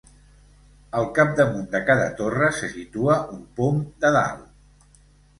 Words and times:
Al 0.99 1.03
capdamunt 1.17 1.67
de 1.75 1.81
cada 1.89 2.07
torre 2.21 2.47
se 2.59 2.69
situa 2.71 3.17
un 3.35 3.43
pom 3.61 3.77
de 4.07 4.11
dalt. 4.17 4.97